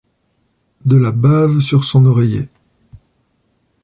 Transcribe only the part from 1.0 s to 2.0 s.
bave sur